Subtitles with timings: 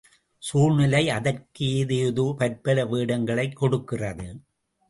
[0.37, 4.27] சூழ்நிலை அதற்கு ஏதேதோ பற்பல வேடங்களைக் கொடுக்கிறது.